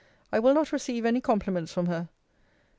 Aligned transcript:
'I 0.33 0.39
will 0.39 0.53
not 0.55 0.71
receive 0.71 1.05
any 1.05 1.21
compliments 1.21 1.71
from 1.71 1.85
her.' 1.85 2.09